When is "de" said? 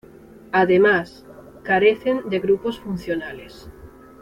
2.27-2.39